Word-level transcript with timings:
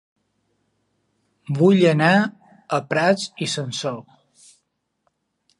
Vull 1.59 1.83
anar 1.91 2.09
a 2.79 2.81
Prats 2.95 3.29
i 3.47 3.51
Sansor 3.55 4.03